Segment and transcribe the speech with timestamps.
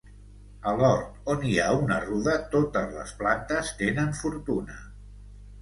[0.71, 4.81] A l'hort on hi ha una ruda totes les plantes tenen fortuna.